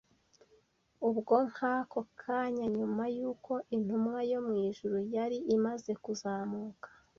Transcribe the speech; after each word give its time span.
ubwo 1.09 1.35
nk’ako 1.49 1.99
kanya 2.21 2.65
nyuma 2.77 3.03
y’uko 3.17 3.51
intumwa 3.75 4.19
yo 4.31 4.39
mu 4.47 4.53
ijuru 4.67 4.97
yari 5.15 5.37
imaze 5.55 5.91
kuzamuka 6.03 6.87